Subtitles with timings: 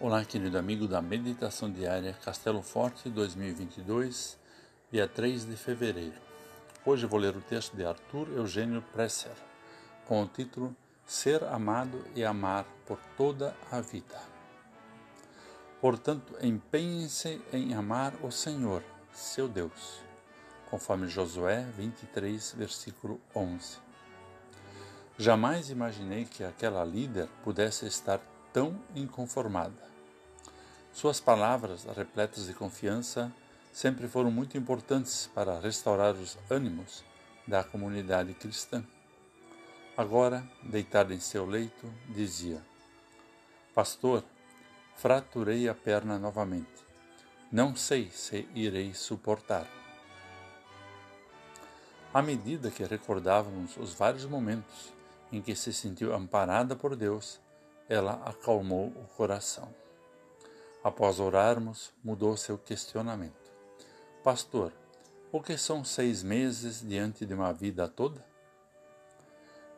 [0.00, 4.38] Olá, querido amigo da Meditação Diária Castelo Forte 2022,
[4.92, 6.14] dia 3 de fevereiro.
[6.86, 9.32] Hoje vou ler o texto de Arthur Eugênio Presser,
[10.06, 10.72] com o título
[11.04, 14.22] Ser amado e amar por toda a vida.
[15.80, 20.00] Portanto, empenhem-se em amar o Senhor, seu Deus,
[20.70, 23.78] conforme Josué 23, versículo 11.
[25.18, 28.20] Jamais imaginei que aquela líder pudesse estar
[28.52, 29.88] tão inconformada.
[30.92, 33.32] Suas palavras, repletas de confiança,
[33.72, 37.04] sempre foram muito importantes para restaurar os ânimos
[37.46, 38.84] da comunidade cristã.
[39.96, 42.62] Agora, deitada em seu leito, dizia:
[43.74, 44.24] Pastor,
[44.96, 46.86] fraturei a perna novamente.
[47.50, 49.66] Não sei se irei suportar.
[52.12, 54.92] À medida que recordávamos os vários momentos
[55.30, 57.40] em que se sentiu amparada por Deus,
[57.88, 59.74] ela acalmou o coração.
[60.84, 63.50] Após orarmos, mudou seu questionamento.
[64.22, 64.72] Pastor,
[65.32, 68.24] o que são seis meses diante de uma vida toda?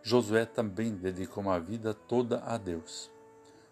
[0.02, 3.10] Josué também dedicou uma vida toda a Deus.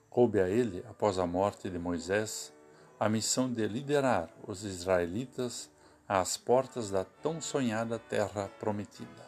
[0.09, 2.53] Coube a ele, após a morte de Moisés,
[2.99, 5.71] a missão de liderar os israelitas
[6.09, 9.27] às portas da tão sonhada terra prometida.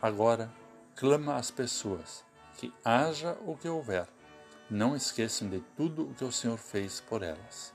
[0.00, 0.52] Agora,
[0.94, 2.24] clama às pessoas
[2.56, 4.06] que haja o que houver,
[4.70, 7.72] não esqueçam de tudo o que o Senhor fez por elas.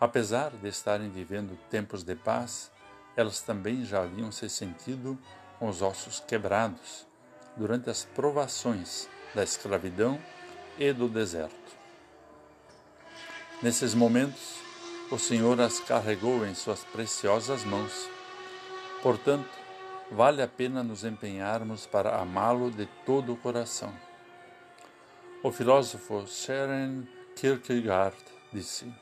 [0.00, 2.70] Apesar de estarem vivendo tempos de paz,
[3.16, 5.18] elas também já haviam se sentido
[5.58, 7.06] com os ossos quebrados
[7.56, 10.20] durante as provações da escravidão
[10.78, 11.54] e do deserto.
[13.62, 14.58] Nesses momentos,
[15.10, 18.08] o Senhor as carregou em suas preciosas mãos.
[19.02, 19.63] Portanto,
[20.10, 23.92] vale a pena nos empenharmos para amá-lo de todo o coração.
[25.42, 28.16] O filósofo Søren Kierkegaard
[28.52, 28.92] disse: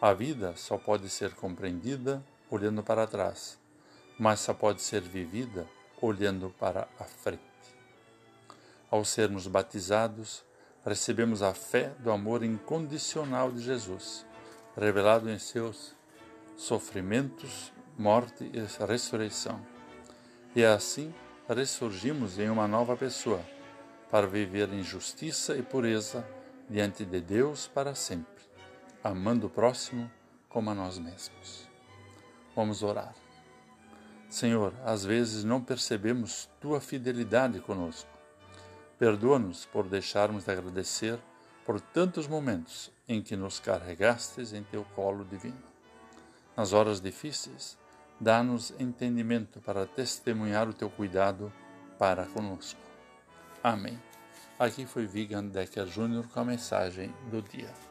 [0.00, 3.58] A vida só pode ser compreendida olhando para trás,
[4.18, 5.66] mas só pode ser vivida
[6.00, 7.42] olhando para a frente.
[8.90, 10.42] Ao sermos batizados,
[10.84, 14.24] recebemos a fé do amor incondicional de Jesus,
[14.76, 15.94] revelado em seus
[16.56, 19.60] sofrimentos, morte e ressurreição.
[20.54, 21.14] E assim
[21.48, 23.40] ressurgimos em uma nova pessoa
[24.10, 26.26] para viver em justiça e pureza
[26.68, 28.42] diante de Deus para sempre,
[29.02, 30.10] amando o próximo
[30.48, 31.68] como a nós mesmos.
[32.54, 33.14] Vamos orar.
[34.28, 38.10] Senhor, às vezes não percebemos tua fidelidade conosco.
[38.98, 41.18] Perdoa-nos por deixarmos de agradecer
[41.64, 45.62] por tantos momentos em que nos carregastes em teu colo divino.
[46.56, 47.78] Nas horas difíceis,
[48.20, 51.52] dá-nos entendimento para testemunhar o teu cuidado
[51.98, 52.80] para conosco.
[53.62, 53.98] Amém.
[54.58, 56.28] Aqui foi Vigan Decker Jr.
[56.32, 57.89] com a mensagem do dia.